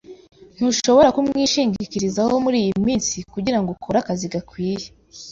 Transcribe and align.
Ntushobora 0.55 1.13
kumwishingikirizaho 1.15 2.33
muriyi 2.43 2.71
minsi 2.87 3.15
kugirango 3.33 3.69
ukore 3.75 3.97
akazi 3.99 4.25
gakwiye. 4.33 4.85